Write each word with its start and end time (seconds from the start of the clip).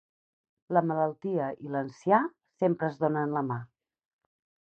La 0.77 0.81
malaltia 0.91 1.49
i 1.67 1.73
l'ancià 1.75 2.23
sempre 2.63 2.91
es 2.93 2.99
donen 3.05 3.37
la 3.37 3.45
mà. 3.53 3.61